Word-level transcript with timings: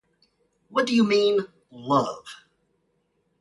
What 0.69 0.87
do 0.87 0.95
you 0.95 1.03
mean 1.03 1.41
'love'? 1.69 2.45